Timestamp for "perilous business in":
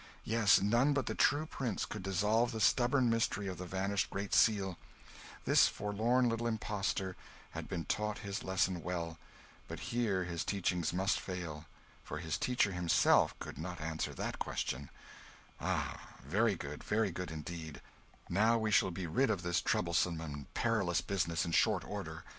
20.55-21.51